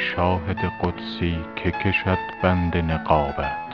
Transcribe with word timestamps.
شاهد 0.00 0.72
قدسی 0.82 1.38
که 1.56 1.70
کشد 1.70 2.18
بند 2.42 2.76
نقابت. 2.76 3.70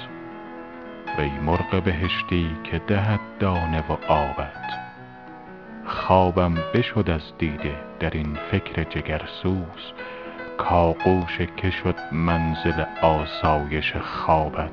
وی 1.18 1.30
مرغ 1.30 1.82
بهشتی 1.82 2.56
که 2.64 2.78
دهد 2.78 3.20
دانه 3.38 3.80
و 3.80 4.12
آبت. 4.12 4.66
خوابم 5.86 6.54
بشد 6.74 7.10
از 7.10 7.22
دیده 7.38 7.74
در 8.00 8.10
این 8.10 8.38
فکر 8.50 8.84
جگرسوز. 8.84 9.92
کآغوش 10.58 11.38
که 11.56 11.70
شد 11.70 11.96
منزل 12.12 12.84
آسایش 13.02 13.96
خوابت. 13.96 14.70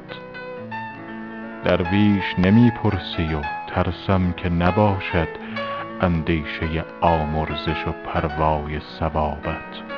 درویش 1.64 2.24
نمی 2.38 2.72
پرسی 2.72 3.36
و 3.36 3.42
ترسم 3.68 4.32
که 4.32 4.50
نباشد 4.50 5.28
اندیشه 6.02 6.86
آمرزش 7.02 7.88
و 7.88 7.92
پروای 7.92 8.80
ثوابت. 9.00 9.93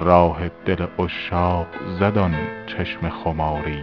راه 0.00 0.48
دل 0.66 0.86
عشاق 0.98 1.66
زد 2.00 2.18
آن 2.18 2.34
چشم 2.66 3.08
خماری. 3.08 3.82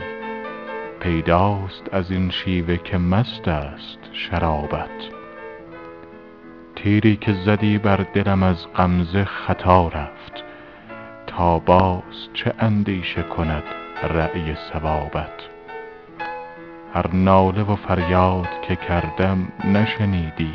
پیداست 0.99 1.93
از 1.93 2.11
این 2.11 2.29
شیوه 2.29 2.77
که 2.77 2.97
مست 2.97 3.47
است 3.47 3.99
شرابت. 4.13 4.89
تیری 6.75 7.15
که 7.15 7.33
زدی 7.33 7.77
بر 7.77 8.05
دلم 8.13 8.43
از 8.43 8.67
غمزه 8.75 9.23
خطا 9.23 9.87
رفت. 9.87 10.43
تا 11.27 11.59
باز 11.59 12.29
چه 12.33 12.53
اندیشه 12.59 13.23
کند 13.23 13.63
رای 14.03 14.55
صوابت 14.55 15.47
هر 16.93 17.07
ناله 17.13 17.61
و 17.61 17.75
فریاد 17.75 18.47
که 18.67 18.75
کردم 18.75 19.47
نشنیدی. 19.63 20.53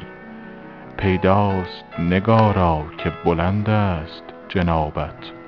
پیداست 0.97 1.85
نگارا 1.99 2.85
که 2.99 3.13
بلند 3.25 3.71
است 3.71 4.23
جنابت. 4.49 5.42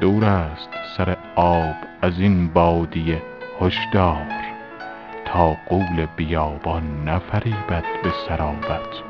دور 0.00 0.24
است 0.24 0.70
سر 0.96 1.16
آب 1.36 1.76
از 2.02 2.20
این 2.20 2.48
بادیه 2.48 3.22
هشدار 3.60 4.26
تا 5.24 5.56
غول 5.68 6.06
بیابان 6.16 7.04
نفریبد 7.04 7.84
به 8.02 8.10
سرابت. 8.28 9.02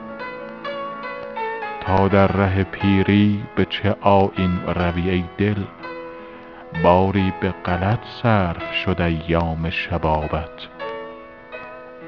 تا 1.81 2.09
در 2.09 2.27
ره 2.27 2.65
پیری 2.65 3.43
به 3.55 3.65
چه 3.65 3.97
آیین 4.01 4.61
روی 4.67 5.11
ای 5.11 5.25
دل 5.39 5.65
باری 6.83 7.33
به 7.41 7.51
غلط 7.51 8.01
صرف 8.23 8.75
شد 8.75 9.01
ایام 9.01 9.71
شبابت. 9.71 10.69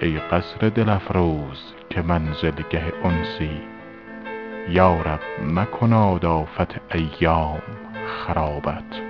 ای 0.01 0.19
قصر 0.19 0.69
دل 0.69 0.89
افروز 0.89 1.75
که 1.91 2.03
منزلگه 2.03 2.93
انسی 3.05 3.61
یا 4.69 4.95
رب 4.95 5.21
مکناد 5.55 6.25
آفت 6.25 6.95
ایام. 6.95 7.63
خرابت. 8.27 9.01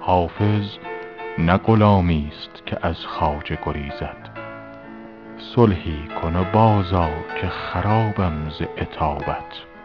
حافظ 0.00 0.78
نه 1.38 1.56
غلامی 1.56 2.32
ست 2.42 2.66
که 2.66 2.78
از 2.82 2.96
خواجه 3.06 3.58
گریزد. 3.66 4.30
صلحی 5.38 6.08
کن 6.22 6.36
و 6.36 6.44
باز 6.44 6.92
آ 6.92 7.10
که 7.40 7.48
خرابم 7.48 8.50
ز 8.50 8.62
عتابت. 8.78 9.75